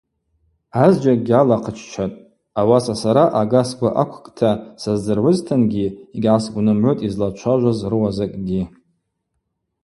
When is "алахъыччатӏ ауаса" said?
1.41-2.95